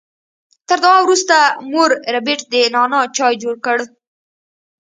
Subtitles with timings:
[0.67, 1.35] تر دعا وروسته
[1.71, 3.77] مور ربیټ د نعنا چای جوړ کړ